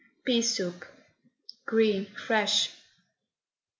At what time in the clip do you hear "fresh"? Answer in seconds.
2.07-2.71